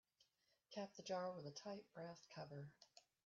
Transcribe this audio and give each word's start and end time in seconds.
Cap 0.71 0.95
the 0.95 1.03
jar 1.03 1.31
with 1.31 1.45
a 1.45 1.51
tight 1.51 1.85
brass 1.93 2.25
cover. 2.33 2.71